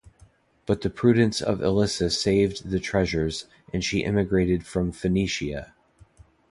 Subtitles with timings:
[0.65, 5.75] But the prudence of Elissa saved the treasures, and she emigrated from Phoenicia.